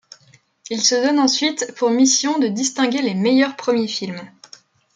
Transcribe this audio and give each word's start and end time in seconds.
Il 0.71 0.81
se 0.81 0.95
donne 0.95 1.19
ensuite 1.19 1.75
pour 1.75 1.91
mission 1.91 2.39
de 2.39 2.47
distinguer 2.47 3.03
les 3.03 3.13
meilleurs 3.13 3.55
premiers 3.55 3.87
films. 3.87 4.21